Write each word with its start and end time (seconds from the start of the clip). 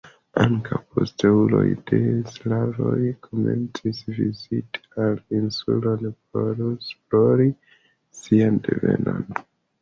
Ankaŭ 0.43 0.77
posteuloj 0.93 1.65
de 1.91 1.99
sklavoj 2.35 2.95
komencis 3.27 3.99
viziti 4.15 4.83
al 5.05 5.21
insulon 5.41 6.09
por 6.15 6.65
esplori 6.71 7.47
sian 8.23 8.59
devenon. 8.71 9.31